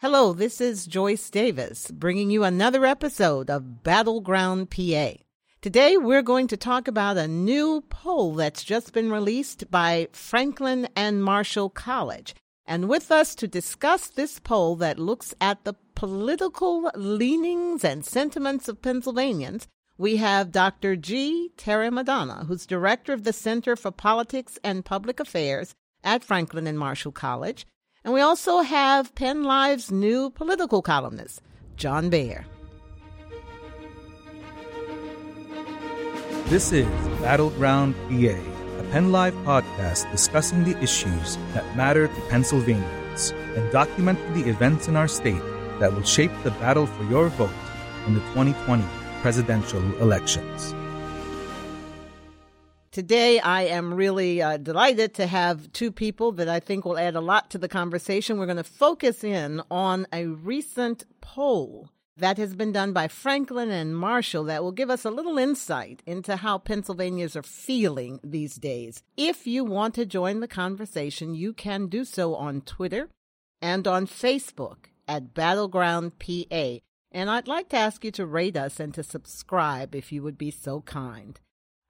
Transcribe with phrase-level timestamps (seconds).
[0.00, 5.14] Hello, this is Joyce Davis bringing you another episode of Battleground PA.
[5.60, 10.86] Today we're going to talk about a new poll that's just been released by Franklin
[10.94, 12.36] and Marshall College.
[12.64, 18.68] And with us to discuss this poll that looks at the political leanings and sentiments
[18.68, 20.94] of Pennsylvanians, we have Dr.
[20.94, 21.50] G.
[21.56, 25.74] Terry Madonna, who's director of the Center for Politics and Public Affairs
[26.04, 27.66] at Franklin and Marshall College.
[28.08, 31.42] And we also have Penn Live's new political columnist,
[31.76, 32.46] John Baer.
[36.46, 36.86] This is
[37.20, 38.38] Battleground PA,
[38.78, 44.88] a Penn Live podcast discussing the issues that matter to Pennsylvanians and documenting the events
[44.88, 45.42] in our state
[45.78, 47.50] that will shape the battle for your vote
[48.06, 48.84] in the 2020
[49.20, 50.72] presidential elections.
[52.98, 57.14] Today, I am really uh, delighted to have two people that I think will add
[57.14, 58.38] a lot to the conversation.
[58.38, 63.70] We're going to focus in on a recent poll that has been done by Franklin
[63.70, 68.56] and Marshall that will give us a little insight into how Pennsylvanians are feeling these
[68.56, 69.04] days.
[69.16, 73.10] If you want to join the conversation, you can do so on Twitter
[73.62, 76.78] and on Facebook at Battleground PA.
[77.12, 80.36] And I'd like to ask you to rate us and to subscribe if you would
[80.36, 81.38] be so kind.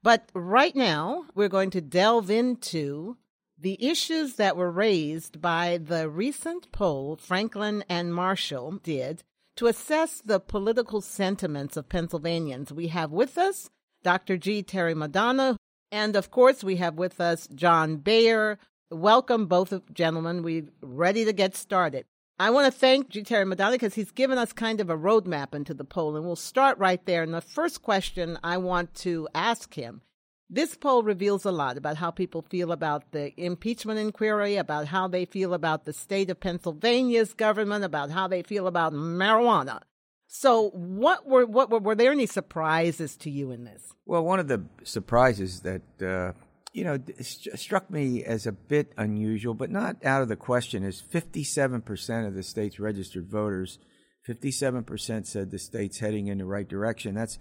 [0.01, 3.17] But right now, we're going to delve into
[3.57, 9.23] the issues that were raised by the recent poll Franklin and Marshall did
[9.57, 12.71] to assess the political sentiments of Pennsylvanians.
[12.71, 13.69] We have with us
[14.01, 14.37] Dr.
[14.37, 14.63] G.
[14.63, 15.57] Terry Madonna,
[15.91, 18.57] and of course, we have with us John Baer.
[18.89, 20.43] Welcome, both gentlemen.
[20.43, 22.05] We're ready to get started.
[22.39, 23.21] I want to thank G.
[23.21, 26.37] Terry Madonna because he's given us kind of a roadmap into the poll, and we'll
[26.37, 27.21] start right there.
[27.21, 30.01] And the first question I want to ask him
[30.49, 35.07] this poll reveals a lot about how people feel about the impeachment inquiry, about how
[35.09, 39.81] they feel about the state of Pennsylvania's government, about how they feel about marijuana.
[40.27, 43.93] So, what were what were, were there any surprises to you in this?
[44.05, 46.31] Well, one of the surprises that uh,
[46.71, 51.01] you know, struck me as a bit unusual, but not out of the question, is
[51.01, 53.79] 57% of the state's registered voters,
[54.27, 57.15] 57% said the state's heading in the right direction.
[57.15, 57.39] That's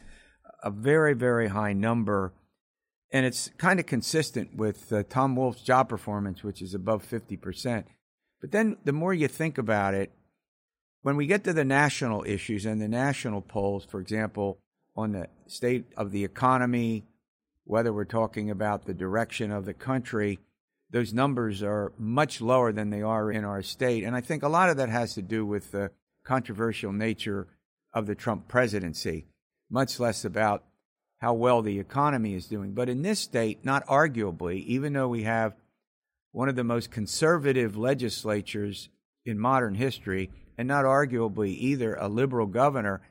[0.63, 2.33] a very, very high number.
[3.11, 7.85] And it's kind of consistent with uh, Tom Wolf's job performance, which is above 50%.
[8.41, 10.13] But then the more you think about it,
[11.03, 14.59] when we get to the national issues and the national polls, for example,
[14.97, 17.07] on the state of the economy,
[17.69, 20.39] whether we're talking about the direction of the country,
[20.91, 24.05] those numbers are much lower than they are in our state.
[24.05, 25.91] And I think a lot of that has to do with the
[26.25, 27.47] controversial nature
[27.93, 29.27] of the Trump presidency,
[29.71, 30.65] much less about
[31.19, 32.73] how well the economy is doing.
[32.73, 35.55] But in this state, not arguably, even though we have
[36.33, 38.89] one of the most conservative legislatures
[39.27, 43.03] in modern history, and not arguably either a liberal governor,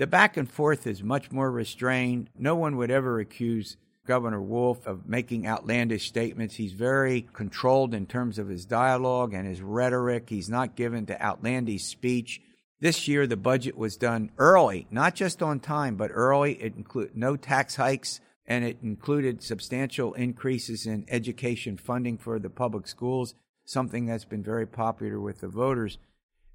[0.00, 2.30] the back and forth is much more restrained.
[2.34, 6.54] No one would ever accuse Governor Wolf of making outlandish statements.
[6.54, 10.30] He's very controlled in terms of his dialogue and his rhetoric.
[10.30, 12.40] He's not given to outlandish speech.
[12.80, 16.54] This year, the budget was done early, not just on time, but early.
[16.54, 22.48] It included no tax hikes, and it included substantial increases in education funding for the
[22.48, 23.34] public schools,
[23.66, 25.98] something that's been very popular with the voters.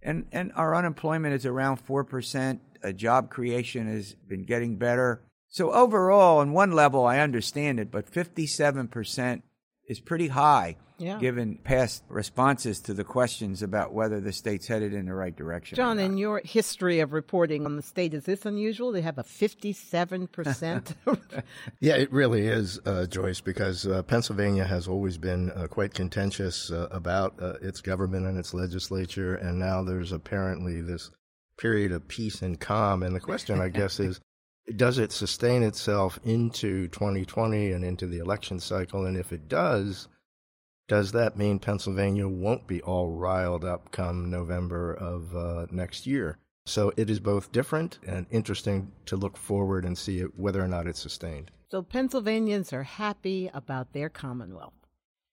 [0.01, 2.59] And, and our unemployment is around 4%.
[2.85, 5.21] Uh, job creation has been getting better.
[5.47, 9.41] So, overall, on one level, I understand it, but 57%
[9.87, 11.17] is pretty high yeah.
[11.19, 15.75] given past responses to the questions about whether the state's headed in the right direction.
[15.75, 18.91] John, in your history of reporting on the state, is this unusual?
[18.91, 20.95] They have a 57%?
[21.79, 26.71] yeah, it really is, uh, Joyce, because uh, Pennsylvania has always been uh, quite contentious
[26.71, 31.11] uh, about uh, its government and its legislature, and now there's apparently this
[31.57, 33.03] period of peace and calm.
[33.03, 34.19] And the question, I guess, is
[34.75, 39.05] does it sustain itself into 2020 and into the election cycle?
[39.05, 40.07] And if it does,
[40.87, 46.37] does that mean Pennsylvania won't be all riled up come November of uh, next year?
[46.65, 50.67] So it is both different and interesting to look forward and see it, whether or
[50.67, 51.51] not it's sustained.
[51.69, 54.73] So Pennsylvanians are happy about their Commonwealth.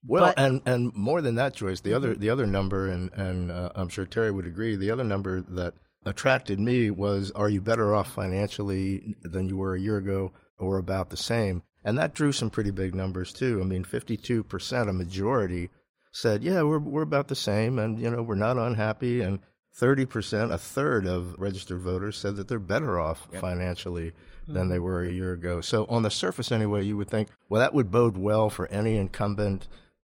[0.04, 1.96] Well, but, and and more than that, Joyce, the mm-hmm.
[1.96, 5.42] other the other number, and and uh, I'm sure Terry would agree, the other number
[5.42, 5.74] that
[6.04, 10.78] attracted me was, are you better off financially than you were a year ago, or
[10.78, 11.62] about the same?
[11.84, 13.60] And that drew some pretty big numbers too.
[13.60, 15.70] I mean, 52%, a majority,
[16.12, 19.22] said, yeah, we're, we're about the same and, you know, we're not unhappy.
[19.22, 19.40] And
[19.76, 23.40] 30%, a third of registered voters said that they're better off yep.
[23.40, 24.52] financially mm-hmm.
[24.52, 25.60] than they were a year ago.
[25.60, 28.96] So on the surface anyway, you would think, well, that would bode well for any
[28.96, 29.68] incumbent.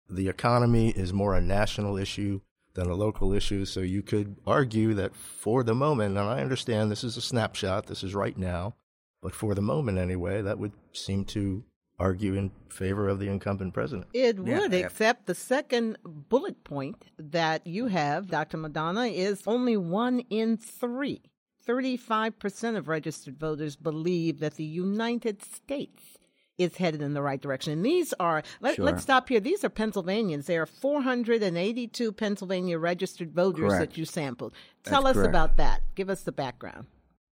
[0.10, 2.42] The economy is more a national issue.
[2.76, 3.66] Than a local issue.
[3.66, 7.86] So you could argue that for the moment, and I understand this is a snapshot,
[7.88, 8.76] this is right now,
[9.22, 11.64] but for the moment anyway, that would seem to
[12.00, 14.08] argue in favor of the incumbent president.
[14.14, 14.80] It Yeah, would, yeah.
[14.80, 18.58] except the second bullet point that you have, Dr.
[18.58, 21.22] Madonna, is only one in three.
[21.66, 26.18] 35% of registered voters believe that the United States
[26.58, 27.74] is headed in the right direction.
[27.74, 28.86] And these are, let, Sure.
[28.86, 29.40] let's stop here.
[29.40, 30.46] These are Pennsylvanians.
[30.46, 33.92] There are 482 Pennsylvania registered voters Correct.
[33.92, 34.54] that you sampled.
[34.84, 35.30] Tell That's us correct.
[35.30, 35.82] about that.
[35.96, 36.86] Give us the background.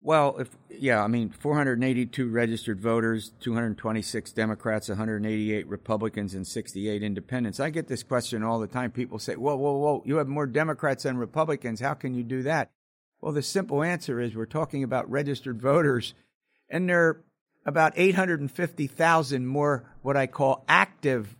[0.02, 7.58] Well, if yeah, I mean, 482 registered voters, 226 Democrats, 188 Republicans, and 68 Independents.
[7.58, 8.92] I get this question all the time.
[8.92, 10.02] People say, "Whoa, whoa, whoa!
[10.06, 11.80] You have more Democrats than Republicans.
[11.80, 12.70] How can you do that?"
[13.20, 16.14] Well, the simple answer is we're talking about registered voters,
[16.68, 17.24] and there are
[17.66, 21.36] about 850,000 more what I call active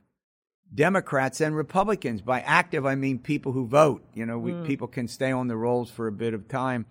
[0.75, 2.21] Democrats and Republicans.
[2.21, 4.05] By active, I mean people who vote.
[4.13, 4.67] You know, we, mm.
[4.67, 6.87] people can stay on the rolls for a bit of time,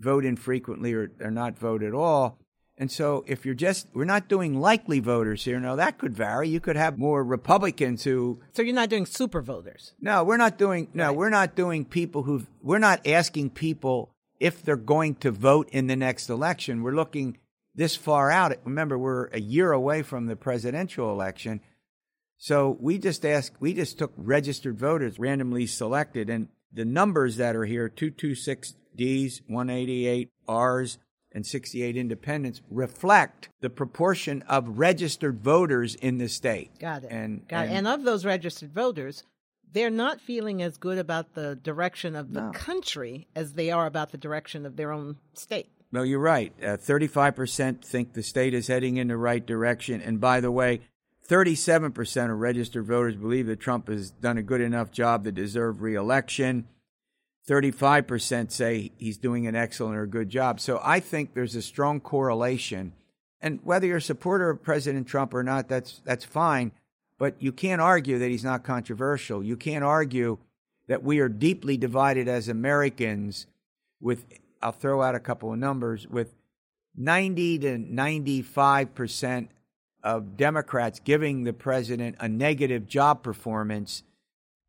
[0.00, 2.38] vote infrequently, or, or not vote at all.
[2.76, 5.60] And so, if you're just, we're not doing likely voters here.
[5.60, 6.48] Now, that could vary.
[6.48, 9.92] You could have more Republicans who, So you're not doing super voters.
[10.00, 14.60] no, we're not doing, no, we're not doing people who, we're not asking people if
[14.60, 16.82] they're going to vote in the next election.
[16.82, 17.38] We're looking
[17.74, 18.56] this far out.
[18.64, 21.60] Remember, we're a year away from the presidential election.
[22.36, 27.56] So we just asked, we just took registered voters randomly selected, and the numbers that
[27.56, 30.98] are here 226 Ds, 188 Rs,
[31.32, 36.78] and 68 independents reflect the proportion of registered voters in the state.
[36.78, 37.10] Got it.
[37.10, 37.70] And, Got it.
[37.72, 39.24] And of those registered voters,
[39.72, 42.50] they're not feeling as good about the direction of the No.
[42.52, 45.70] country as they are about the direction of their own state.
[45.92, 46.52] No, you're right.
[46.60, 50.00] Uh, 35% think the state is heading in the right direction.
[50.00, 50.80] And by the way,
[51.28, 55.82] 37% of registered voters believe that Trump has done a good enough job to deserve
[55.82, 56.66] reelection.
[57.48, 60.60] 35% say he's doing an excellent or good job.
[60.60, 62.92] So I think there's a strong correlation.
[63.40, 66.72] And whether you're a supporter of President Trump or not, that's that's fine.
[67.18, 69.44] But you can't argue that he's not controversial.
[69.44, 70.38] You can't argue
[70.88, 73.46] that we are deeply divided as Americans
[74.00, 74.24] with
[74.64, 76.08] I'll throw out a couple of numbers.
[76.08, 76.34] With
[76.96, 79.48] 90 to 95%
[80.02, 84.02] of Democrats giving the president a negative job performance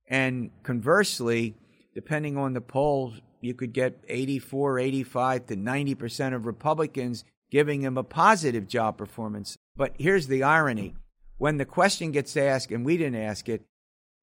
[0.07, 1.55] and conversely
[1.93, 7.97] depending on the polls you could get 84 85 to 90% of Republicans giving him
[7.97, 9.57] a positive job performance.
[9.75, 10.95] But here's the irony.
[11.37, 13.61] When the question gets asked and we didn't ask it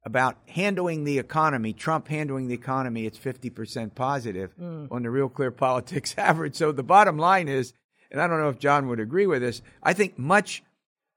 [0.04, 4.90] about handling the economy, Trump handling the economy, it's 50% positive mm.
[4.90, 6.56] on the Real Clear Politics average.
[6.56, 7.72] So the bottom line is,
[8.10, 10.62] and I don't know if John would agree with this, I think much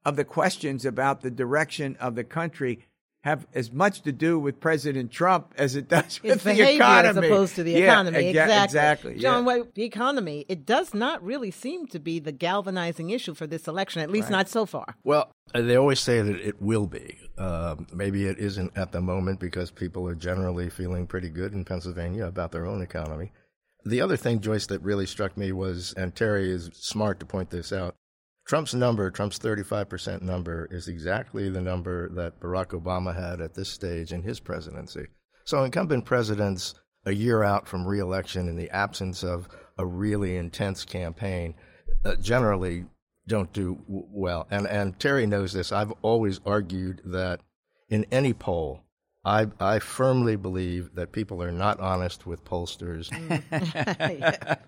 [0.05, 2.85] of the questions about the direction of the country
[3.25, 6.75] have as much to do with President Trump as it does with It's the behavior
[6.83, 7.09] economy.
[7.09, 8.19] as opposed to the Yeah, economy.
[8.19, 8.63] exa- exactly.
[8.63, 9.15] Exactly.
[9.17, 9.47] John, yeah.
[9.47, 13.67] wait, the economy, it does not really seem to be the galvanizing issue for this
[13.67, 14.37] election, at least Right.
[14.37, 14.95] not so far.
[15.03, 17.17] Well, uh, they always say that it will be.
[17.39, 21.65] Um, maybe it isn't at the moment because people are generally feeling pretty good in
[21.65, 23.31] Pennsylvania about their own economy.
[23.83, 27.49] The other thing, Joyce, that really struck me was, and Terry is smart to point
[27.49, 27.95] this out,
[28.45, 33.69] Trump's number, Trump's 35% number, is exactly the number that Barack Obama had at this
[33.69, 35.07] stage in his presidency.
[35.45, 36.75] So incumbent presidents,
[37.05, 39.47] a year out from reelection in the absence of
[39.79, 41.55] a really intense campaign,
[42.03, 42.85] uh, generally
[43.27, 44.47] don't do w- well.
[44.51, 45.71] And, and Terry knows this.
[45.71, 47.41] I've always argued that
[47.89, 48.84] in any poll,
[49.25, 53.09] I, I firmly believe that people are not honest with pollsters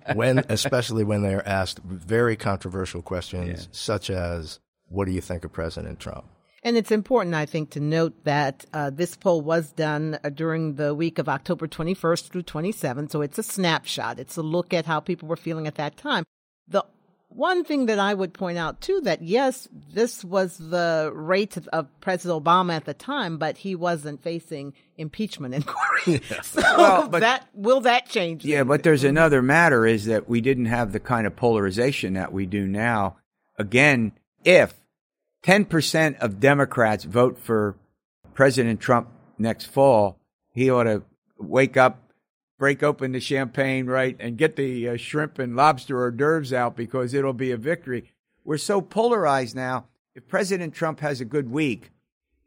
[0.16, 5.46] when, especially when they are asked very controversial questions, such as, "What do you think
[5.46, 6.26] of President Trump?"
[6.64, 10.74] And it's important, I think, to note that uh, this poll was done uh, during
[10.74, 13.12] the week of October 21st through 27th.
[13.12, 14.20] So it's a snapshot.
[14.20, 16.26] It's a look at how people were feeling at that time.
[16.68, 16.84] The
[17.29, 21.88] one thing that I would point out, too, that yes, this was the rate of,
[22.01, 26.22] President Obama at the time, but he wasn't facing impeachment inquiry.
[26.41, 28.43] so Well, but- that will that change?
[28.46, 32.31] Yeah, but there's another matter is that we didn't have the kind of polarization that
[32.31, 33.17] we do now.
[33.57, 34.74] Again, if
[35.43, 37.75] 10% of Democrats vote for
[38.34, 40.17] President Trump next fall,
[40.53, 41.03] he ought to
[41.38, 42.00] wake up,
[42.58, 46.76] break open the champagne, right, and get the uh, shrimp and lobster hors d'oeuvres out
[46.76, 48.12] because it'll be a victory.
[48.44, 49.86] We're so polarized now.
[50.16, 51.92] If President Trump has a good week,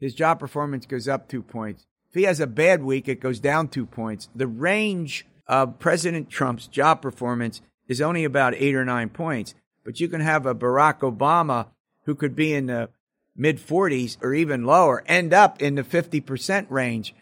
[0.01, 1.87] his job performance goes up two points.
[2.09, 4.29] If he has a bad week, it goes down two points.
[4.35, 9.55] The range of President Trump's job performance is only about eight or nine points.
[9.85, 11.69] But you can have a Barack Obama
[12.05, 12.89] who could be in the
[13.37, 17.15] mid 40s or even lower, end up in the 50% range.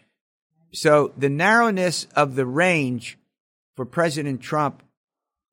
[0.71, 3.17] So the narrowness of the range
[3.75, 4.83] for President Trump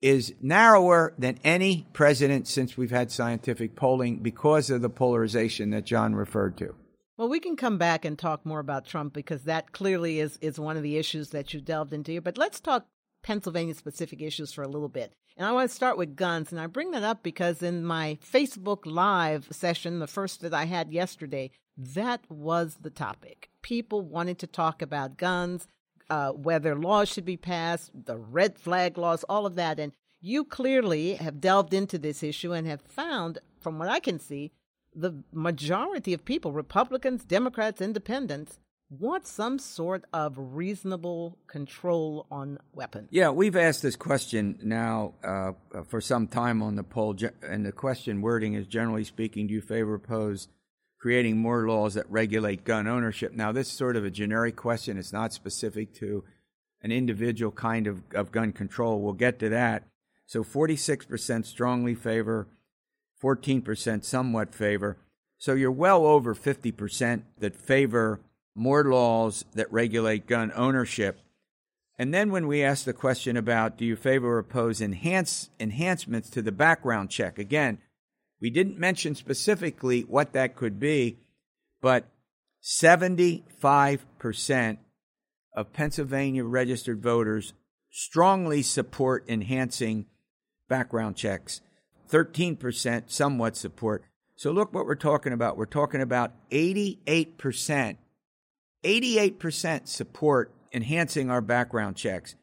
[0.03, 5.85] is narrower than any president since we've had scientific polling because of the polarization that
[5.85, 6.75] John referred to.
[7.17, 10.61] Well, we can come back and talk more about Trump because that clearly is, is
[10.61, 12.21] one of the issues that you delved into here.
[12.21, 12.87] But let's talk
[13.27, 15.13] Pennsylvania specific issues for a little bit.
[15.37, 16.53] And I want to start with guns.
[16.53, 20.67] And I bring that up because in my Facebook Live session, the first that I
[20.67, 23.51] had yesterday, that was the topic.
[23.63, 25.67] People wanted to talk about guns,
[26.09, 29.81] uh, whether laws should be passed, the red flag laws, all of that.
[29.81, 29.91] And
[30.21, 34.53] you clearly have delved into this issue and have found, from what I can see,
[34.95, 43.09] the majority of people, Republicans, Democrats, Independents, want some sort of reasonable control on weapons.
[43.11, 45.53] Yeah, we've asked this question now uh,
[45.89, 49.61] for some time on the poll, and the question wording is generally speaking, do you
[49.61, 50.49] favor or oppose
[50.99, 53.33] creating more laws that regulate gun ownership?
[53.33, 56.25] Now, this is sort of a generic question, it's not specific to
[56.83, 59.01] an individual kind of, of gun control.
[59.01, 59.85] We'll get to that.
[60.27, 62.49] So 46% strongly favor,
[63.23, 64.99] 14% somewhat favor.
[65.39, 68.21] So you're well over 50% that favor
[68.57, 71.21] more laws that regulate gun ownership.
[71.99, 76.31] And then when we ask the question about do you favor or oppose enhance, enhancements
[76.31, 77.79] to the background check, again,
[78.41, 81.19] we didn't mention specifically what that could be,
[81.81, 82.05] but
[82.63, 84.79] 75%
[85.55, 87.55] of Pennsylvania registered voters
[87.91, 90.07] strongly support enhancing
[90.69, 91.63] background checks.
[92.11, 94.05] 13% somewhat support.
[94.37, 95.57] So look what we're talking about.
[95.57, 97.97] We're talking about 88%,
[98.85, 102.35] 88% support enhancing our background checks.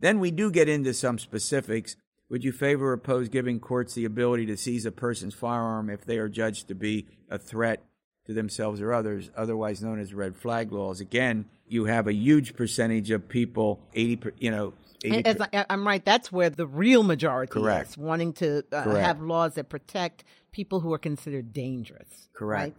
[0.00, 1.96] Then we do get into some specifics.
[2.28, 6.04] Would you favor or oppose giving courts the ability to seize a person's firearm if
[6.04, 7.84] they are judged to be a threat
[8.26, 11.00] to themselves or others, otherwise known as red flag laws?
[11.00, 14.74] Again, you have a huge percentage of people, 80, you know,
[15.04, 17.90] as I, am right, that's where the real majority Correct.
[17.90, 22.28] is wanting to uh, have laws that protect people who are considered dangerous.
[22.32, 22.62] Correct.
[22.62, 22.76] Right?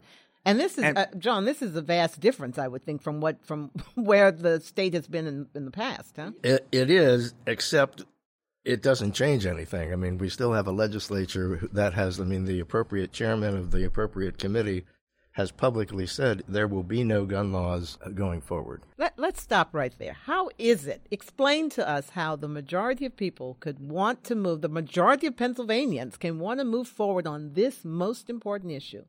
[0.47, 1.43] And this is and, uh, John.
[1.43, 5.05] This is a vast difference, I would think, from what from where the state has
[5.05, 6.15] been in, in the past.
[6.15, 6.31] Huh?
[6.41, 8.05] It, it is, except
[8.63, 9.91] it doesn't change anything.
[9.91, 13.71] I mean, we still have a legislature that has, I mean, the appropriate chairman of
[13.71, 14.85] the appropriate committee
[15.33, 18.83] has publicly said there will be no gun laws going forward.
[18.97, 20.13] Let, us stop right there.
[20.13, 21.05] How is it?
[21.11, 25.35] Explain to us how the majority of people could want to move, the majority of
[25.35, 29.03] Pennsylvanians can want to move forward on this most important issue,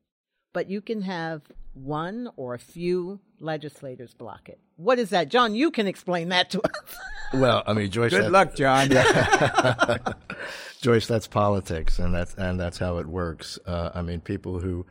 [0.59, 4.59] but you can have one or a few legislators block it.
[4.75, 5.29] What is that?
[5.29, 6.99] John, you can explain that to us.
[7.35, 8.11] well, I mean, Joyce.
[8.11, 8.89] Good that, luck, John.
[10.81, 13.57] Joyce, that's politics, and that's and that's how it works.
[13.67, 14.85] Uh, I mean, people who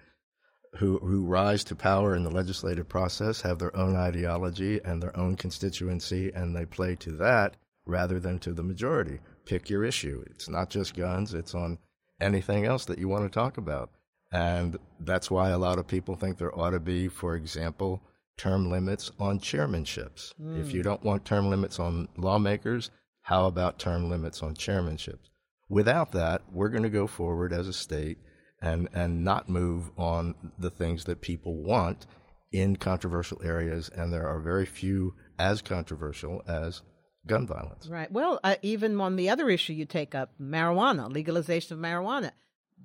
[0.78, 5.18] who, who rise to power in the legislative process have their own ideology and their
[5.20, 9.20] own constituency, and they play to that rather than to the majority.
[9.46, 10.24] Pick your issue.
[10.28, 11.78] It's not just guns, it's on
[12.22, 13.90] anything else that you want to talk about.
[14.32, 18.02] And that's why a lot of people think there ought to be, for example,
[18.38, 20.34] term limits on chairmanships.
[20.42, 20.62] Mm.
[20.62, 22.92] If you don't want term limits on lawmakers,
[23.22, 25.30] how about term limits on chairmanships?
[25.70, 28.18] Without that, we're going to go forward as a state
[28.62, 32.06] and and not move on the things that people want
[32.52, 36.82] in controversial areas, and there are very few as controversial as
[37.28, 37.88] gun violence.
[37.88, 38.12] Right.
[38.12, 42.32] Well, uh, even on the other issue you take up, marijuana, legalization of marijuana,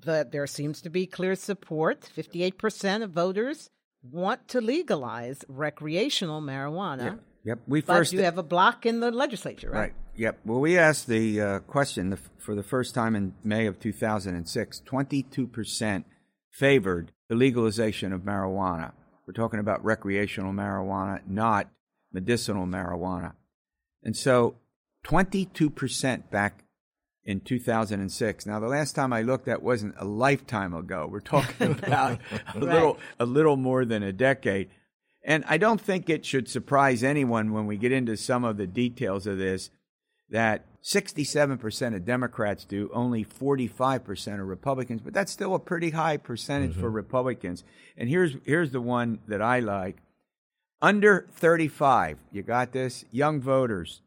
[0.03, 2.05] the, there seems to be clear support.
[2.05, 3.71] Fifty-eight percent of voters
[4.03, 7.05] want to legalize recreational marijuana.
[7.05, 7.21] Yep.
[7.45, 7.59] yep.
[7.67, 9.79] We but first you have a block in the legislature, right?
[9.79, 9.93] Right.
[10.17, 10.41] Yep.
[10.45, 14.83] Well, we asked the uh, question the, for the first time in May of 2006.
[14.87, 16.05] 22%
[16.51, 18.93] favored the legalization of marijuana.
[19.27, 21.71] We're talking about recreational marijuana, not
[22.13, 23.33] medicinal marijuana.
[24.03, 24.57] And so
[25.07, 26.65] 22% back
[27.25, 28.47] in 2006.
[28.47, 31.09] Now, the last time I looked, that wasn't a lifetime ago.
[31.11, 32.57] We're talking about a right.
[32.57, 34.71] little, a little more than a decade.
[35.25, 38.67] And I don't think it should surprise anyone when we get into some of the
[38.67, 39.71] details of this
[40.31, 46.17] that 67% of Democrats do, only 45% are Republicans, but that's still a pretty high
[46.17, 46.81] percentage mm-hmm.
[46.81, 47.63] for Republicans.
[47.97, 49.99] And here's here's the one that I like.
[50.81, 53.05] Under 35, you got this?
[53.13, 54.03] Young voters,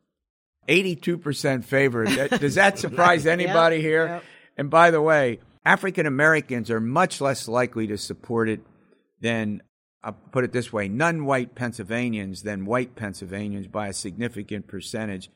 [0.67, 2.05] 82% favor.
[2.05, 4.05] Does that surprise anybody yep, here?
[4.07, 4.24] Yep.
[4.57, 8.62] And by the way, African Americans are much less likely to support it
[9.22, 9.62] than
[10.03, 15.31] I'll put it this way, non-white Pennsylvanians than white Pennsylvanians by a significant percentage.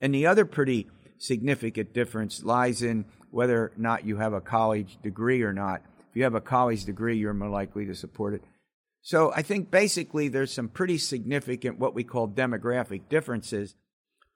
[0.00, 4.98] And the other pretty significant difference lies in whether or not you have a college
[5.02, 5.82] degree or not.
[6.10, 8.42] If you have a college degree, you're more likely to support it.
[9.02, 13.74] So I think basically there's some pretty significant what we call demographic differences.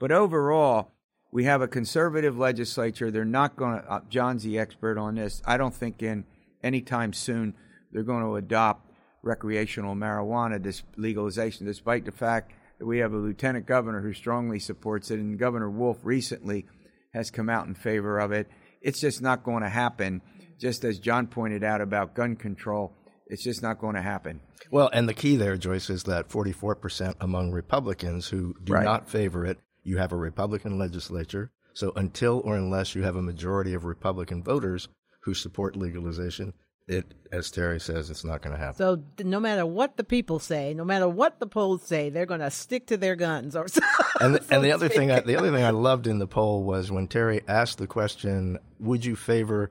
[0.05, 0.93] But overall,
[1.33, 3.11] we have a conservative legislature.
[3.11, 5.41] They're not going to, uh, John's the expert on this.
[5.47, 6.27] I don't think in
[6.63, 7.55] any time soon
[7.91, 8.91] they're going to adopt
[9.23, 14.59] recreational marijuana dis- legalization, despite the fact that we have a lieutenant governor who strongly
[14.59, 16.67] supports it, and Governor Wolf recently
[17.15, 18.47] has come out in favor of it.
[18.83, 20.21] It's just not going to happen.
[20.59, 22.93] Just as John pointed out about gun control,
[23.27, 24.41] it's just not going to happen.
[24.71, 28.85] Well, and the key there, Joyce, is that 44% among Republicans who do Right.
[28.85, 31.51] not favor it, you have a Republican legislature.
[31.75, 34.89] So until or unless you have a majority of Republican voters
[35.21, 36.53] who support legalization,
[36.87, 38.77] it, as Terry says, it's not going to happen.
[38.77, 42.41] So no matter what the people say, no matter what the polls say, they're going
[42.41, 43.57] to stick to their guns.
[43.57, 43.81] Or so,
[44.21, 46.27] and the, so and the other thing, I, the other thing I loved in the
[46.27, 49.71] poll was when Terry asked the question, "Would you favor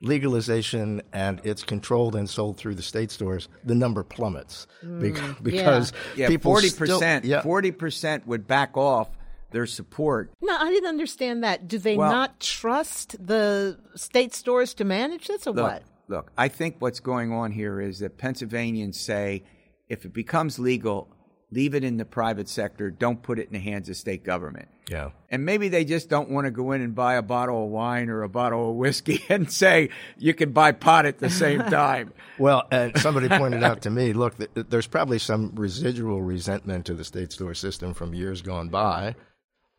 [0.00, 5.42] legalization and it's controlled and sold through the state stores?" The number plummets mm, bec-
[5.42, 7.24] because Yeah, people forty still- percent.
[7.24, 9.08] yeah, Forty percent would back off
[9.50, 10.30] their support.
[10.40, 11.68] No, I didn't understand that.
[11.68, 15.82] Do they Well- not trust the state stores to manage this, or Look, what?
[16.08, 16.32] look.
[16.36, 19.44] I think what's going on here is that Pennsylvanians say,
[19.88, 21.08] if it becomes legal,
[21.52, 22.90] leave it in the private sector.
[22.90, 24.68] Don't put it in the hands of state government.
[24.90, 25.10] yeah.
[25.30, 28.08] And maybe they just don't want to go in and buy a bottle of wine
[28.08, 32.12] or a bottle of whiskey and say you can buy pot at the same time.
[32.38, 36.94] Well, and somebody pointed out to me, look, th- there's probably some residual resentment to
[36.94, 39.14] the state store system from years gone by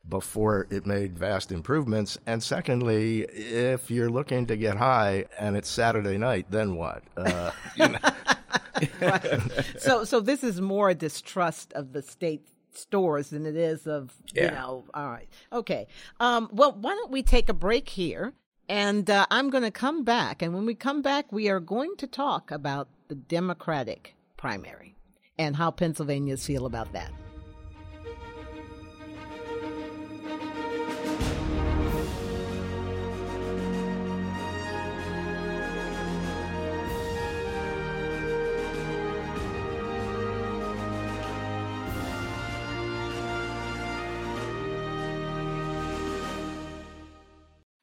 [0.10, 2.18] before it made vast improvements.
[2.26, 7.04] And secondly, if you're looking to get high and it's Saturday night, then what?
[7.16, 7.52] Uh,
[9.78, 14.14] so, so this is more a distrust of the state stores than it is of
[14.34, 14.86] you know.
[14.94, 15.88] All right, okay.
[16.20, 18.34] Um, well, why don't we take a break here?
[18.70, 21.96] And uh, I'm going to come back, and when we come back, we are going
[21.98, 24.96] to talk about the Democratic primary
[25.40, 27.12] and how Pennsylvanians feel about that.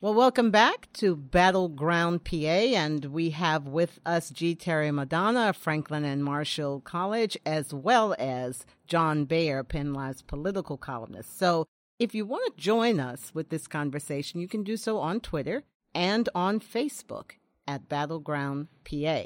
[0.05, 4.55] Well, welcome back to Battleground PA, and we have with us G.
[4.55, 11.39] Terry Madonna Franklin and Marshall College, as well as John Baer, Penn Live's political columnist.
[11.39, 11.65] So,
[11.99, 15.63] if you want to join us with this conversation, you can do so on Twitter
[15.95, 17.31] and on Facebook
[17.67, 19.23] at Battleground PA.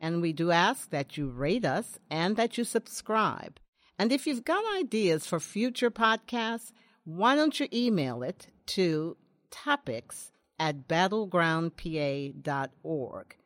[0.00, 3.60] And we do ask that you rate us and that you subscribe.
[3.98, 6.72] And if you've got ideas for future podcasts,
[7.04, 9.18] why don't you email it to
[9.52, 13.36] topics at battlegroundpa.org.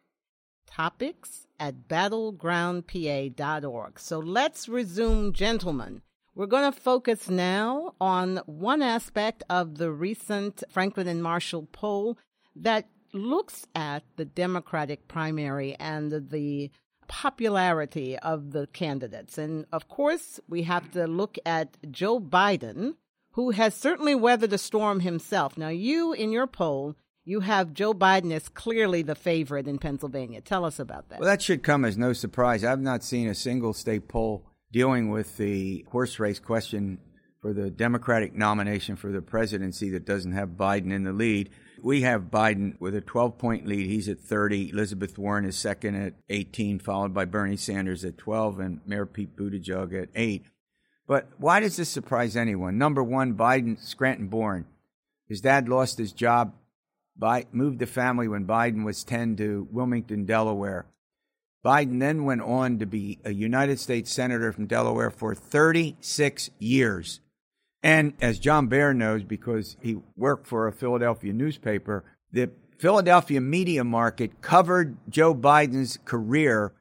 [0.66, 4.00] Topics at battlegroundpa.org.
[4.00, 6.00] So let's resume, gentlemen.
[6.34, 12.18] We're going to focus now on one aspect of the recent Franklin and Marshall poll
[12.54, 16.70] that looks at the Democratic primary and the
[17.08, 19.38] popularity of the candidates.
[19.38, 22.96] And of course, we have to look at Joe Biden,
[23.36, 25.58] who has certainly weathered the storm himself.
[25.58, 30.40] Now, you in your poll, you have Joe Biden as clearly the favorite in Pennsylvania.
[30.40, 31.20] Tell us about that.
[31.20, 32.64] Well, that should come as no surprise.
[32.64, 36.98] I've not seen a single state poll dealing with the horse race question
[37.42, 41.50] for the Democratic nomination for the presidency that doesn't have Biden in the lead.
[41.82, 43.86] We have Biden with a 12 point lead.
[43.86, 44.70] He's at 30.
[44.70, 49.36] Elizabeth Warren is second at 18, followed by Bernie Sanders at 12 and Mayor Pete
[49.36, 50.46] Buttigieg at 8.
[51.06, 52.78] But why does this surprise anyone?
[52.78, 54.66] Number one, Biden, Scranton born.
[55.28, 56.54] His dad lost his job,
[57.52, 60.86] moved the family when Biden was 10 to Wilmington, Delaware.
[61.64, 67.20] Biden then went on to be a United States Senator from Delaware for 36 years.
[67.82, 73.84] And as John Baer knows, because he worked for a Philadelphia newspaper, the Philadelphia media
[73.84, 76.72] market covered Joe Biden's career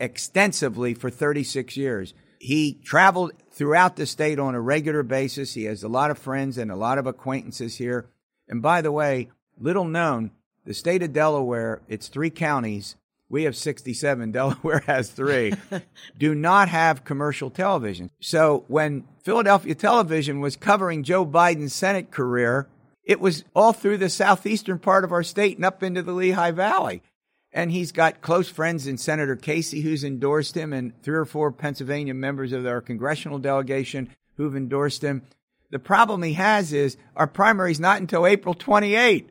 [0.00, 2.14] extensively for 36 years.
[2.44, 5.54] He traveled throughout the state on a regular basis.
[5.54, 8.04] He has a lot of friends and a lot of acquaintances here.
[8.46, 10.30] And by the way, little known,
[10.66, 12.96] the state of Delaware, it's three counties.
[13.30, 14.30] We have 67.
[14.32, 15.54] Delaware has three.
[16.18, 18.10] do not have commercial television.
[18.20, 22.68] So when Philadelphia television was covering Joe Biden's Senate career,
[23.04, 26.50] it was all through the southeastern part of our state and up into the Lehigh
[26.50, 27.00] Valley.
[27.54, 31.52] And he's got close friends in Senator Casey, who's endorsed him, and three or four
[31.52, 35.22] Pennsylvania members of our congressional delegation who've endorsed him.
[35.70, 39.30] The problem he has is our primary's not until April 28.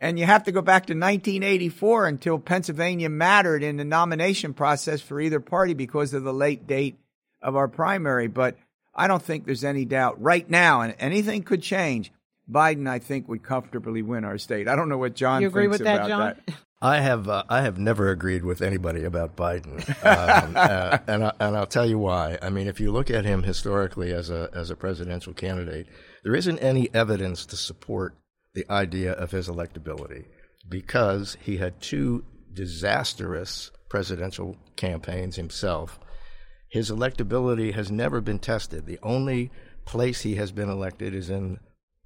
[0.00, 5.00] And you have to go back to 1984 until Pennsylvania mattered in the nomination process
[5.00, 6.98] for either party because of the late date
[7.42, 8.28] of our primary.
[8.28, 8.56] But
[8.94, 12.12] I don't think there's any doubt right now, and anything could change.
[12.50, 14.68] Biden, I think, would comfortably win our state.
[14.68, 16.36] I don't know what John you agree thinks with that, about John?
[16.46, 16.54] that.
[16.80, 21.32] I have uh, I have never agreed with anybody about Biden, um, uh, and I,
[21.40, 22.38] and I'll tell you why.
[22.40, 25.88] I mean, if you look at him historically as a as a presidential candidate,
[26.22, 28.16] there isn't any evidence to support
[28.54, 30.26] the idea of his electability
[30.68, 35.98] because he had two disastrous presidential campaigns himself.
[36.70, 38.86] His electability has never been tested.
[38.86, 39.50] The only
[39.84, 41.58] place he has been elected is in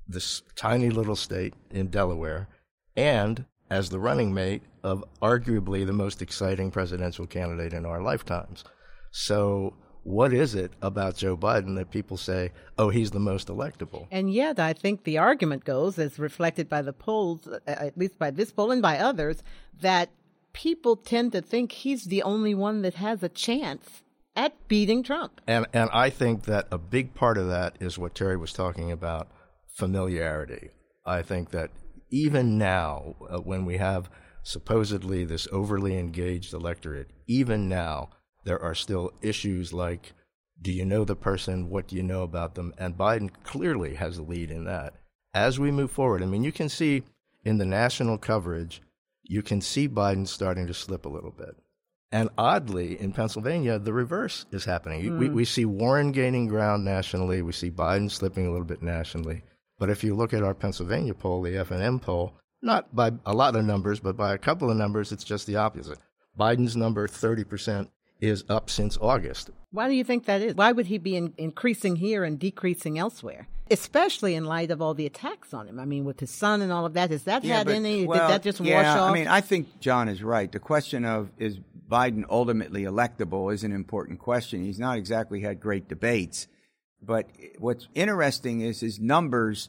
[0.06, 2.48] this tiny little state in Delaware,
[2.96, 8.64] and as the running mate of arguably the most exciting presidential candidate in our lifetimes.
[9.12, 14.08] So, what is it about Joe Biden that people say, oh, he's the most electable?
[14.10, 18.18] And yet, I think the argument goes, as reflected by the polls, uh, at least
[18.18, 19.42] by this poll and by others,
[19.80, 20.10] that
[20.52, 24.02] people tend to think he's the only one that has a chance
[24.36, 25.40] at beating Trump.
[25.46, 28.92] And and I think that a big part of that is what Terry was talking
[28.92, 29.28] about,
[29.66, 30.68] familiarity.
[31.06, 31.70] I think that
[32.12, 34.08] even now, uh, when we have
[34.44, 38.10] supposedly this overly engaged electorate, even now,
[38.44, 40.12] there are still issues like
[40.60, 41.68] do you know the person?
[41.68, 42.72] What do you know about them?
[42.78, 44.94] And Biden clearly has a lead in that.
[45.34, 47.02] As we move forward, I mean, you can see
[47.44, 48.80] in the national coverage,
[49.24, 51.56] you can see Biden starting to slip a little bit.
[52.12, 55.02] And oddly, in Pennsylvania, the reverse is happening.
[55.02, 55.18] Mm.
[55.18, 57.42] We, we see Warren gaining ground nationally.
[57.42, 59.42] We see Biden slipping a little bit nationally.
[59.82, 63.56] But if you look at our Pennsylvania poll, the FNM poll, not by a lot
[63.56, 65.98] of numbers, but by a couple of numbers, it's just the opposite.
[66.38, 67.88] Biden's number, 30%,
[68.20, 69.50] is up since August.
[69.72, 70.54] Why do you think that is?
[70.54, 73.48] Why would he be in, increasing here and decreasing elsewhere?
[73.72, 75.80] Especially in light of all the attacks on him.
[75.80, 78.06] I mean, with his son and all of that, has that Yeah, had but- any?
[78.06, 79.10] well, did that just yeah, wash off?
[79.10, 80.52] I mean, I think John is right.
[80.52, 81.58] The question of is
[81.90, 84.62] Biden ultimately electable is an important question.
[84.62, 86.46] He's not exactly had great debates,
[87.02, 89.68] but what's interesting is his numbers,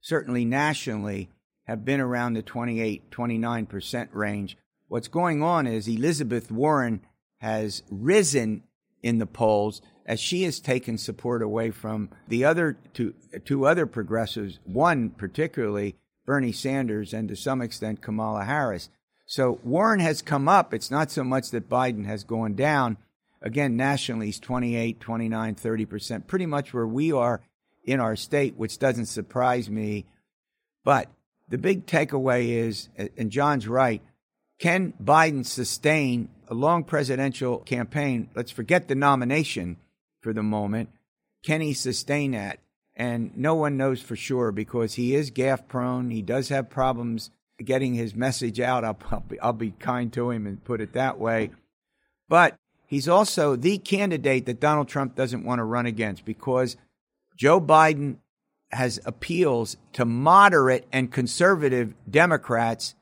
[0.00, 1.30] certainly nationally,
[1.64, 4.56] have been around the 28, 29 percent range.
[4.88, 7.00] What's going on is Elizabeth Warren
[7.38, 8.62] has risen
[9.02, 13.14] in the polls as she has taken support away from the other two,
[13.44, 18.88] two other progressives, one particularly Bernie Sanders and to some extent Kamala Harris.
[19.26, 20.74] So Warren has come up.
[20.74, 22.96] It's not so much that Biden has gone down.
[23.42, 27.40] Again, nationally, he's 28, 29, 30%, pretty much where we are
[27.84, 30.06] in our state, which doesn't surprise me.
[30.84, 31.08] But
[31.48, 34.02] the big takeaway is, and John's right,
[34.58, 38.30] can Biden sustain a long presidential campaign?
[38.34, 39.76] Let's forget the nomination
[40.20, 40.90] for the moment.
[41.42, 42.60] Can he sustain that?
[42.94, 46.10] And no one knows for sure because he is gaffe prone.
[46.10, 47.30] He does have problems
[47.64, 48.84] getting his message out.
[48.84, 51.50] I'll, I'll, be, I'll be kind to him and put it that way.
[52.28, 52.56] But
[52.92, 56.76] he's also the candidate that Donald Trump doesn't want to run against because
[57.34, 58.18] Joe Biden
[58.70, 62.94] has appeals to moderate and conservative Democrats.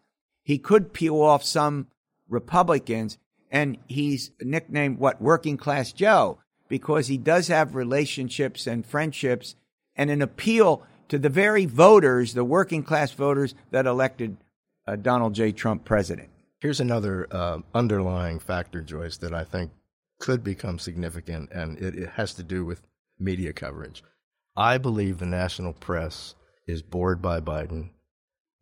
[0.45, 1.89] He could peel off some
[2.29, 3.19] Republicans,
[3.51, 9.57] and he's nicknamed what working class Joe because he does have relationships and friendships
[9.97, 14.37] and an appeal to the very voters, the working class voters that elected
[14.87, 15.51] uh, Donald J.
[15.51, 16.29] Trump president.
[16.61, 19.73] Here's another uh, underlying factor, Joyce, that I think
[20.21, 22.83] could become significant, and it, it has to do with
[23.19, 24.05] media coverage.
[24.57, 26.35] I believe the national press
[26.67, 27.91] is bored by Biden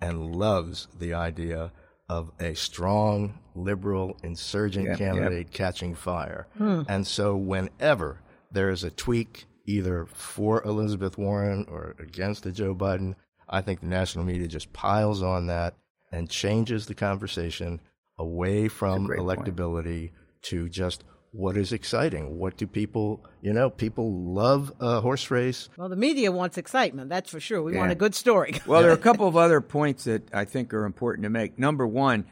[0.01, 1.73] and loves the idea
[2.09, 6.47] of a strong liberal insurgent Yeah, candidate catching fire.
[6.57, 6.83] Hmm.
[6.89, 12.75] And so whenever there is a tweak either for Elizabeth Warren or against the Joe
[12.75, 13.15] Biden,
[13.49, 15.75] I think the national media just piles on that
[16.13, 17.81] and changes the conversation
[18.19, 19.57] away from great point.
[19.57, 22.39] electability to just what is exciting.
[22.39, 25.69] What do people, you know, people love a horse race.
[25.77, 27.63] well, the media wants excitement, that's for sure.
[27.63, 28.61] We want a good story.
[28.67, 31.59] Well, there are a couple of other points that I think are important to make.
[31.59, 32.27] Number one,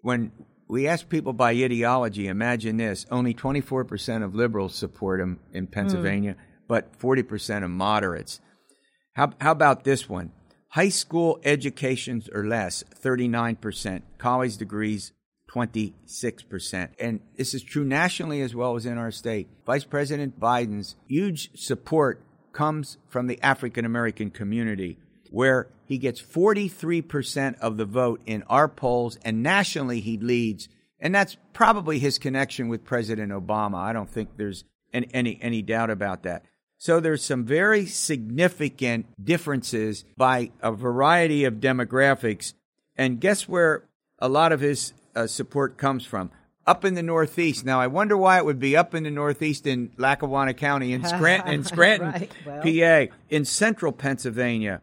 [0.00, 0.32] when
[0.68, 5.72] we ask people by ideology, imagine this only 24% of liberals support him in hmm.
[5.72, 6.36] Pennsylvania,
[6.68, 8.40] but 40% of moderates.
[9.14, 10.32] How, how about this one?
[10.68, 14.02] High school educations or less, 39%.
[14.18, 15.12] College degrees,
[15.52, 16.90] 26%.
[16.98, 19.48] And this is true nationally as well as in our state.
[19.66, 24.98] Vice President Biden's huge support comes from the African American community,
[25.30, 30.68] where he gets 43% of the vote in our polls, and nationally he leads.
[31.00, 33.76] And that's probably his connection with President Obama.
[33.76, 36.44] I don't think there's any, any, any doubt about that.
[36.78, 42.54] So there's some very significant differences by a variety of demographics
[42.96, 43.84] And guess where
[44.18, 46.30] a lot of his uh, support comes from?
[46.66, 47.64] Up in the Northeast.
[47.64, 51.04] Now, I wonder why it would be up in the Northeast in Lackawanna County, in
[51.04, 52.62] Scranton, in Scranton Right, well.
[53.08, 54.82] PA, in central Pennsylvania.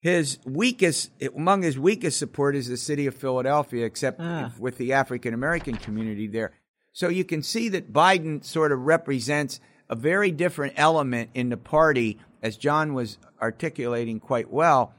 [0.00, 4.52] His weakest, among his weakest support is the city of Philadelphia, except Ah.
[4.58, 6.52] with the African American community there.
[6.92, 11.56] So you can see that Biden sort of represents a very different element in the
[11.56, 14.94] party, as John was articulating quite well.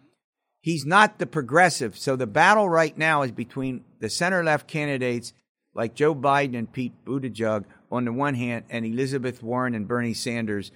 [0.61, 1.97] He's not the progressive.
[1.97, 5.33] So the battle right now is between the center left candidates
[5.73, 10.13] like Joe Biden and Pete Buttigieg on the one hand, and Elizabeth Warren and Bernie
[10.13, 10.71] Sanders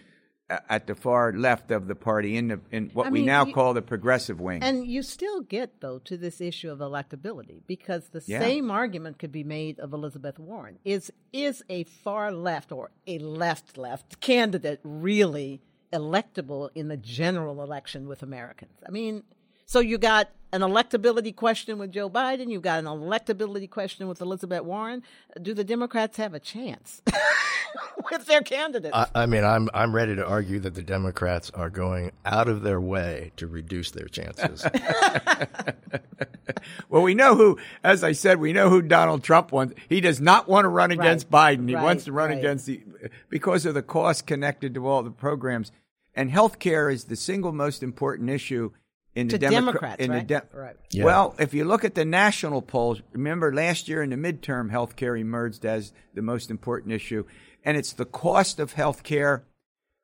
[0.50, 3.46] uh, at the far left of the party in the in what I we now
[3.46, 4.64] you- call the progressive wing.
[4.64, 8.40] And you still get, though, to this issue of electability because the Yeah.
[8.40, 10.80] same argument could be made of Elizabeth Warren.
[10.86, 17.62] Is is a far left or a left left candidate really electable in the general
[17.62, 18.74] election with Americans?
[18.88, 19.24] I mean,
[19.66, 24.22] so you got an electability question with Joe Biden, you've got an electability question with
[24.22, 25.02] Elizabeth Warren.
[25.42, 27.02] Do the Democrats have a chance
[28.12, 28.96] with their candidates?
[28.96, 32.62] I, I mean, I'm I'm ready to argue that the Democrats are going out of
[32.62, 34.64] their way to reduce their chances.
[36.90, 39.74] well, we know who, as I said, we know who Donald Trump wants.
[39.90, 41.68] He does not want to run against Biden.
[41.68, 42.38] He Right, wants to run right.
[42.38, 42.82] against the
[43.30, 45.72] because of the cost connected to all the programs.
[46.16, 48.72] And health care is the single most important issue
[49.16, 50.28] in the To Democra- Democrats, in right?
[50.28, 50.76] the de- Right.
[50.92, 51.04] Yeah.
[51.06, 54.96] Well, if you look at the national polls, remember last year in the midterm, health
[54.96, 57.24] care emerged as the most important issue,
[57.64, 59.44] and it's the cost of health care.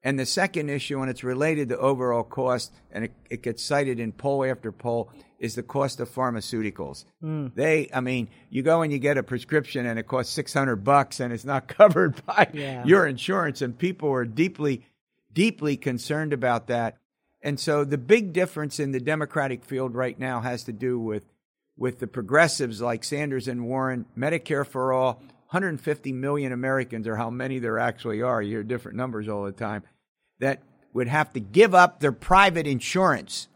[0.01, 3.99] And the second issue, and it's related to overall cost, and it, it gets cited
[3.99, 7.03] in poll after poll, is the cost of pharmaceuticals.
[7.19, 7.47] Hmm.
[7.53, 10.85] They, I mean, you go and you get a prescription, and it costs six hundred
[10.85, 12.85] bucks, and it's not covered by Yeah.
[12.85, 14.85] your insurance, and people are deeply,
[15.33, 16.95] deeply concerned about that.
[17.41, 21.25] And so the big difference in the Democratic field right now has to do with
[21.79, 25.13] with the progressives like Sanders and Warren, Medicare for all,
[25.51, 29.51] 150 million Americans, or how many there actually are, you hear different numbers all the
[29.51, 29.81] time,
[30.39, 30.61] that
[30.93, 33.47] would have to give up their private insurance.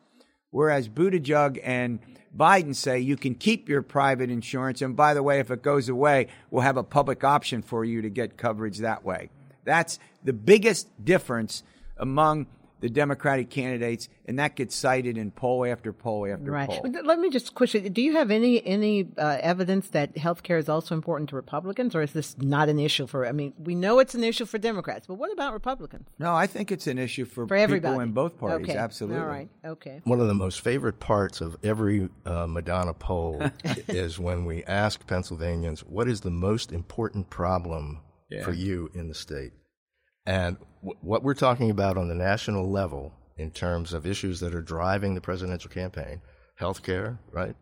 [0.50, 2.00] Whereas Buttigieg and
[2.36, 5.90] Biden say you can keep your private insurance, and by the way, if it goes
[5.90, 9.30] away, we'll have a public option for you to get coverage that way.
[9.66, 11.62] That's the biggest difference
[11.98, 12.48] among
[12.84, 16.68] the Democratic candidates, and that gets cited in poll after poll after Right.
[16.68, 16.82] poll.
[16.84, 20.58] But Let me just question: Do you have any any uh, evidence that health care
[20.58, 23.26] is also important to Republicans, or is this not an issue for?
[23.26, 26.10] I mean, we know it's an issue for Democrats, but what about Republicans?
[26.20, 28.68] No, I think it's an issue for, For everybody, people in both parties.
[28.68, 28.78] Okay.
[28.78, 29.22] Absolutely.
[29.22, 29.50] All right.
[29.64, 30.02] Okay.
[30.04, 33.42] One of the most favorite parts of every uh, Madonna poll
[33.88, 38.44] is when we ask Pennsylvanians, what is the most important problem Yeah.
[38.44, 39.54] for you in the state?
[40.26, 44.54] And w- what we're talking about on the national level in terms of issues that
[44.56, 46.22] are driving the presidential campaign
[46.60, 47.56] healthcare, right?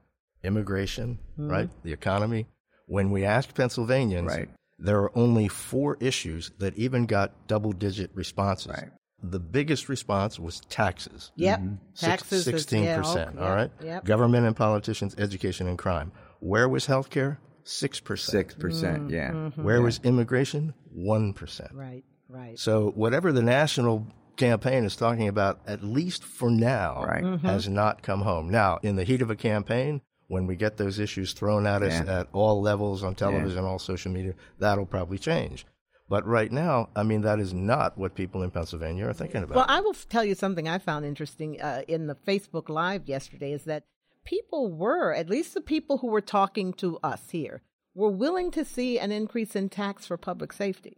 [0.44, 1.50] Immigration, mm-hmm.
[1.50, 1.70] right?
[1.84, 2.48] The economy.
[2.88, 4.50] When we asked Pennsylvanians, Right.
[4.80, 8.68] there are only four issues that even got double digit responses.
[8.72, 8.90] Right.
[9.24, 11.32] The biggest response was taxes.
[11.36, 11.60] Yep.
[11.60, 11.76] Mm-hmm.
[11.96, 12.40] Taxes.
[12.40, 13.36] is- Sixteen yeah, percent.
[13.38, 13.72] okay, All right.
[13.84, 14.06] Yep.
[14.06, 16.12] Government and politicians, education and crime.
[16.40, 17.38] Where was healthcare?
[17.64, 18.32] Six percent.
[18.32, 19.30] Six percent, mm, yeah.
[19.32, 19.64] Mm-hmm.
[19.64, 20.74] Where was immigration?
[20.92, 21.72] One percent.
[21.74, 22.04] Right.
[22.32, 22.58] Right.
[22.58, 27.24] So whatever the national campaign is talking about, at least for now, Right.
[27.24, 27.46] Mm-hmm.
[27.46, 28.50] has not come home.
[28.50, 31.94] Now, in the heat of a campaign, when we get those issues thrown at us
[32.06, 32.20] Yeah.
[32.22, 35.66] at all levels on television, all social media, that'll probably change.
[36.08, 39.56] But right now, I mean, that is not what people in Pennsylvania are thinking about.
[39.56, 43.52] Well, I will tell you something I found interesting uh, in the Facebook Live yesterday
[43.52, 43.84] is that
[44.26, 47.62] people were, at least the people who were talking to us here,
[47.94, 50.98] were willing to see an increase in tax for public safety.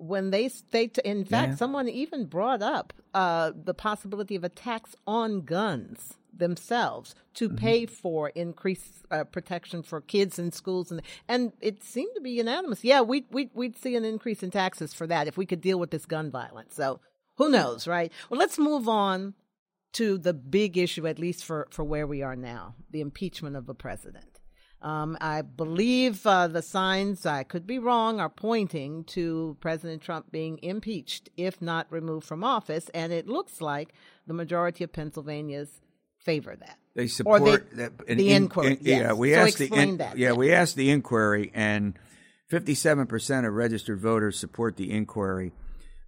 [0.00, 1.54] When they state, in fact, Yeah.
[1.56, 7.56] someone even brought up uh, the possibility of a tax on guns themselves to Mm-hmm.
[7.66, 12.30] pay for increased uh, protection for kids in schools, and and it seemed to be
[12.30, 12.82] unanimous.
[12.82, 15.78] Yeah, we we we'd see an increase in taxes for that if we could deal
[15.78, 16.74] with this gun violence.
[16.74, 17.00] So
[17.38, 18.10] who knows, right?
[18.28, 19.34] Well, let's move on
[19.98, 23.66] to the big issue, at least for, for where we are now the impeachment of
[23.66, 24.29] the president.
[24.82, 30.32] Um, I believe uh, the signs, I could be wrong, are pointing to President Trump
[30.32, 32.88] being impeached, if not removed from office.
[32.94, 33.92] And it looks like
[34.26, 35.68] the majority of Pennsylvanians
[36.16, 36.78] favor that.
[36.94, 39.14] They Or support they- that, the inquiry, yeah, yes.
[39.14, 40.32] we So asked the explain that, yeah, yeah.
[40.32, 41.94] we asked the inquiry, and
[42.48, 45.52] fifty-seven percent of registered voters support the inquiry.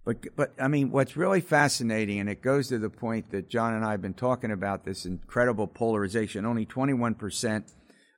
[0.03, 3.73] But but I mean, what's really fascinating, and it goes to the point that John
[3.73, 6.45] and I have been talking about this incredible polarization.
[6.45, 7.65] Only twenty-one percent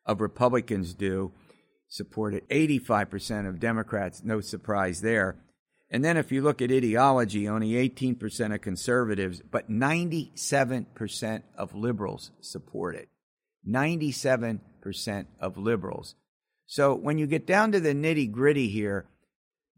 [0.05, 1.31] of Republicans do
[1.87, 2.43] supported.
[2.49, 5.37] Eighty-five percent of Democrats, no surprise there.
[5.89, 12.31] And then if you look at ideology, only 18% of conservatives, but 97% of liberals
[12.41, 13.07] support it.
[13.67, 14.59] 97%
[15.39, 16.15] of liberals.
[16.65, 19.05] So when you get down to the nitty gritty here,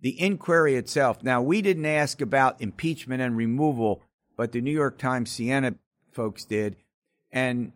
[0.01, 1.23] the inquiry itself.
[1.23, 4.01] Now, we didn't ask about impeachment and removal,
[4.37, 5.75] but the New York Times Siena
[6.13, 6.77] folks did.
[7.31, 7.73] And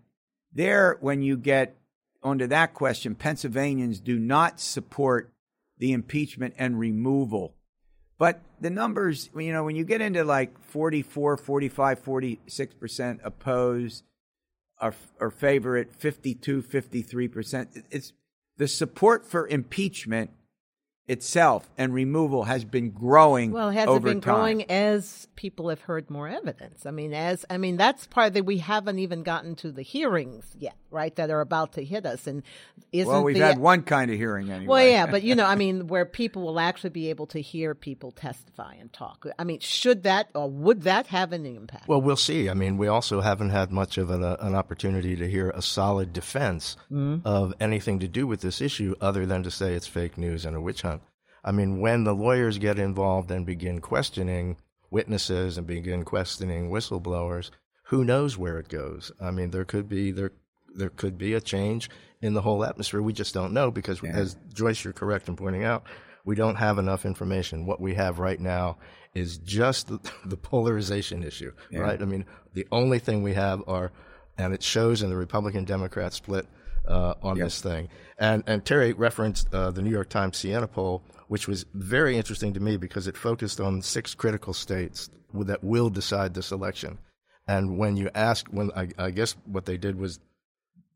[0.53, 1.75] there, when you get
[2.23, 5.31] onto that question, Pennsylvanians do not support
[5.77, 7.55] the impeachment and removal.
[8.17, 14.03] But the numbers, you know, when you get into like 44, 45, 46% oppose
[14.79, 18.13] or, or favor it, 52, 53%, it's
[18.57, 20.29] the support for impeachment
[21.11, 23.51] itself and removal has been growing.
[23.51, 24.33] Well, has it been time.
[24.33, 26.85] growing as people have heard more evidence?
[26.85, 30.45] I mean, as I mean, that's part that we haven't even gotten to the hearings
[30.57, 31.13] yet, right?
[31.17, 32.43] That are about to hit us, and
[32.93, 34.67] isn't well, we've the, had one kind of hearing anyway.
[34.67, 37.75] Well, yeah, but you know, I mean, where people will actually be able to hear
[37.75, 39.25] people testify and talk.
[39.37, 41.89] I mean, should that or would that have an impact?
[41.89, 42.49] Well, we'll see.
[42.49, 45.61] I mean, we also haven't had much of an, uh, an opportunity to hear a
[45.61, 47.27] solid defense mm-hmm.
[47.27, 50.55] of anything to do with this issue other than to say it's fake news and
[50.55, 51.00] a witch hunt.
[51.43, 54.57] I mean, when the lawyers get involved and begin questioning
[54.89, 57.49] witnesses and begin questioning whistleblowers,
[57.85, 59.11] who knows where it goes?
[59.19, 60.31] I mean, there could be there
[60.73, 61.89] there could be a change
[62.21, 63.01] in the whole atmosphere.
[63.01, 64.11] We just don't know because, yeah.
[64.11, 65.83] as Joyce, you're correct in pointing out,
[66.23, 67.65] we don't have enough information.
[67.65, 68.77] What we have right now
[69.13, 71.79] is just the, the polarization issue, yeah.
[71.79, 72.01] right?
[72.01, 73.91] I mean, the only thing we have are,
[74.37, 76.47] and it shows in the Republican Democrat split
[76.87, 77.89] uh, on this thing.
[78.17, 82.53] And and Terry referenced uh, the New York Times Siena poll, which was very interesting
[82.53, 86.97] to me because it focused on six critical states that will decide this election.
[87.47, 90.19] And when you ask, when I, I guess what they did was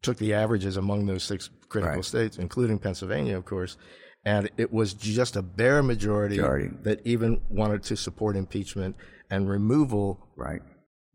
[0.02, 2.04] took the averages among those six critical right.
[2.04, 3.78] states, including Pennsylvania, of course,
[4.26, 8.98] and it was just a bare majority, majority, that even wanted to support impeachment
[9.30, 10.20] and removal.
[10.36, 10.62] Right.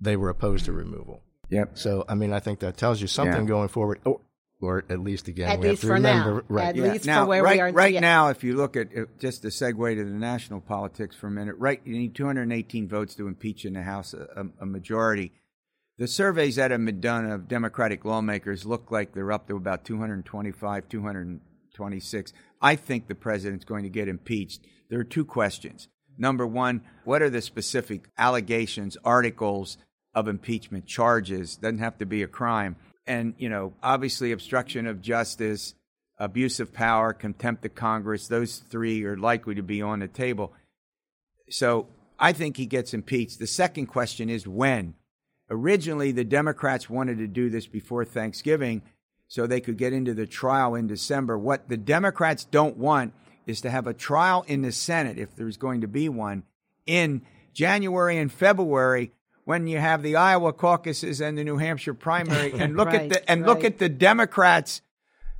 [0.00, 1.22] They were opposed to removal.
[1.50, 1.76] Yep.
[1.76, 3.48] So, I mean, I think that tells you something yeah.
[3.48, 4.00] going forward.
[4.06, 4.22] Oh,
[4.60, 6.42] or at least again, at we least have to remember, now.
[6.48, 6.68] right?
[6.68, 6.92] At yeah.
[6.92, 8.00] least now, for where right, we are right yeah.
[8.00, 11.56] now, if you look at just to segue to the national politics for a minute,
[11.58, 15.32] right, you need 218 votes to impeach in the House a, a majority.
[15.98, 19.84] The surveys that have been done of Democratic lawmakers look like they're up to about
[19.84, 22.32] 225, 226.
[22.62, 24.60] I think the president's going to get impeached.
[24.88, 25.88] There are two questions.
[26.18, 29.78] Number one, what are the specific allegations, articles
[30.14, 31.56] of impeachment charges?
[31.56, 35.74] Doesn't have to be a crime and you know obviously obstruction of justice
[36.18, 40.52] abuse of power contempt of congress those three are likely to be on the table.
[41.48, 43.38] So i think he gets impeached.
[43.38, 44.94] The second question is when.
[45.48, 48.82] Originally the democrats wanted to do this before thanksgiving
[49.28, 51.38] so they could get into the trial in december.
[51.38, 53.14] What the democrats don't want
[53.46, 56.44] is to have a trial in the senate if there's going to be one
[56.86, 59.12] in january and february
[59.44, 63.08] when you have the Iowa caucuses and the New Hampshire primary and look right, at
[63.08, 63.48] the and right.
[63.48, 64.82] look at the Democrats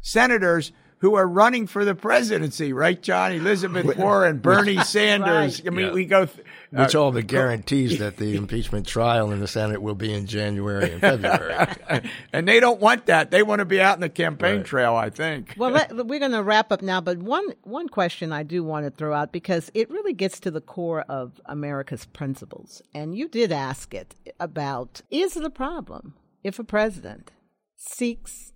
[0.00, 3.32] senators who are running for the presidency, right, John?
[3.32, 5.60] Elizabeth Warren, Bernie Sanders.
[5.60, 5.66] right.
[5.66, 5.92] I mean, yeah.
[5.92, 6.26] we go.
[6.26, 10.12] Th- Which uh, all the guarantees that the impeachment trial in the Senate will be
[10.12, 12.08] in January and February.
[12.32, 13.30] and they don't want that.
[13.30, 14.64] They want to be out in the campaign right.
[14.64, 15.54] trail, I think.
[15.56, 18.86] Well, let, we're going to wrap up now, but one one question I do want
[18.86, 23.28] to throw out because it really gets to the core of America's principles, and you
[23.28, 27.32] did ask it about: is it a problem if a president
[27.76, 28.52] seeks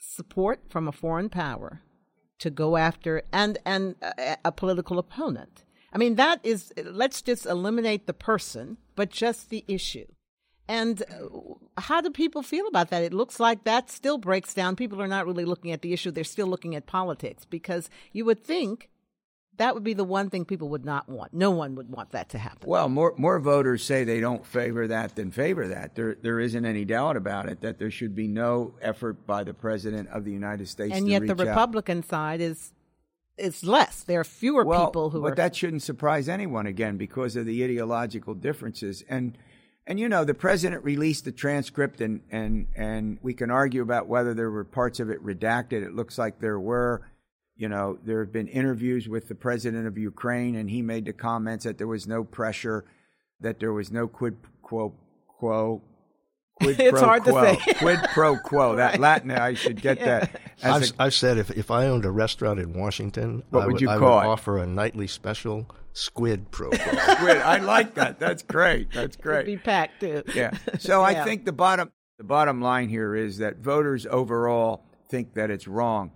[0.00, 1.82] support from a foreign power
[2.38, 5.64] to go after and and a, a political opponent.
[5.92, 10.06] I mean that is let's just eliminate the person, but just the issue.
[10.68, 13.02] And uh, how do people feel about that?
[13.02, 14.76] It looks like that still breaks down.
[14.76, 18.24] People are not really looking at the issue, they're still looking at politics because you
[18.24, 18.90] would think
[19.58, 21.34] that would be the one thing people would not want.
[21.34, 22.68] No one would want that to happen.
[22.68, 25.94] Well, more more voters say they don't favor that than favor that.
[25.94, 29.54] There there isn't any doubt about it that there should be no effort by the
[29.54, 30.94] president of the United States.
[30.94, 31.40] And yet, the out.
[31.40, 32.72] Republican side is
[33.38, 34.02] is less.
[34.02, 35.36] There are fewer well, people who but are.
[35.36, 39.36] that shouldn't surprise anyone again because of the ideological differences and.
[39.90, 44.06] And you know, the president released the transcript, and, and, and we can argue about
[44.06, 45.82] whether there were parts of it redacted.
[45.82, 47.08] It looks like there were.
[47.56, 51.14] You know, there have been interviews with the president of Ukraine, and he made the
[51.14, 52.84] comments that there was no pressure,
[53.40, 54.92] that there was no quid quo
[55.26, 55.80] quo.
[56.60, 57.72] Quid it's hard quo, to say.
[57.78, 58.70] quid pro quo.
[58.70, 58.92] Right.
[58.92, 60.20] That Latin, I should get Yeah.
[60.20, 60.40] that.
[60.62, 63.80] I've, a, I've said if, if I owned a restaurant in Washington, What I would
[63.80, 64.28] you I call would it?
[64.28, 66.70] offer a nightly special squid pro.
[66.70, 66.78] quo.
[67.16, 67.36] quid.
[67.38, 68.18] I like that.
[68.18, 68.90] That's great.
[68.92, 69.46] That's It'd great.
[69.46, 70.22] be packed too.
[70.34, 70.50] Yeah.
[70.78, 75.50] So I think the bottom the bottom line here is that voters overall think that
[75.50, 76.10] it's wrong.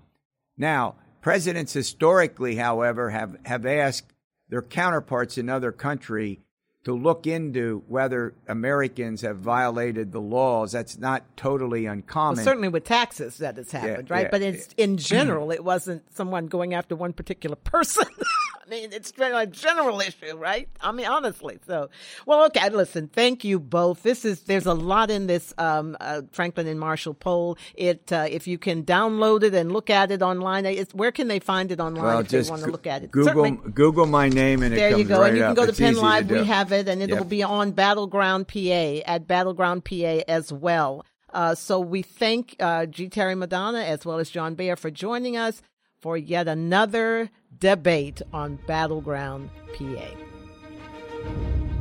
[0.59, 4.13] Now, presidents historically, however, have, have asked
[4.49, 6.41] their counterparts in other country
[6.85, 10.73] to look into whether Americans have violated the laws.
[10.73, 12.37] That's not totally uncommon.
[12.37, 14.23] Well, certainly with taxes that has happened, Yeah, right?
[14.25, 14.31] yeah.
[14.31, 18.05] But it's in general, it wasn't someone going after one particular person.
[18.65, 20.69] I mean, it's a general issue, right?
[20.81, 21.59] I mean, honestly.
[21.67, 21.91] So,
[22.27, 22.69] well, okay.
[22.71, 24.05] Listen, thank you both.
[24.05, 27.59] This is there's a lot in this um, uh, Franklin and Marshall poll.
[27.75, 31.27] It uh, if you can download it and look at it online, it's, where can
[31.27, 33.11] they find it online well, if they want to go- look at it?
[33.11, 35.21] Google Certainly- Google my name and it there you go.
[35.21, 35.57] right and you can up.
[35.57, 36.31] go to It's Penn easy to Live.
[36.31, 41.05] We have it, and it will be on Battleground PA at Battleground PA as well.
[41.33, 43.09] Uh, so we thank uh, G.
[43.09, 45.63] Terry Madonna as well as John Baer for joining us
[46.03, 47.31] for yet another
[47.61, 49.49] debate on Battleground
[49.79, 50.09] PA.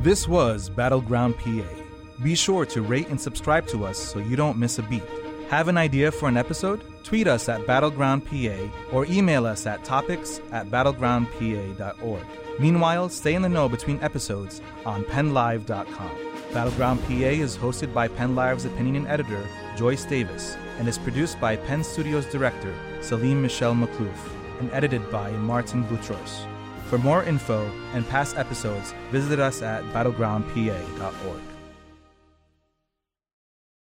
[0.00, 1.66] This was Battleground PA.
[2.22, 5.02] Be sure to rate and subscribe to us so you don't miss a beat.
[5.50, 6.82] Have an idea for an episode?
[7.02, 8.56] Tweet us at Battleground PA
[8.92, 12.22] or email us at topics at battlegroundpa.org.
[12.60, 16.10] Meanwhile, stay in the know between episodes on PennLive.com.
[16.54, 19.44] Battleground PA is hosted by PennLive's opinion editor,
[19.76, 25.30] Joyce Davis, and is produced by Penn Studios director, Salim Michel Maklouf, and edited by
[25.32, 26.46] Martin Boutros.
[26.86, 31.51] For more info and past episodes, visit us at battlegroundpa.org.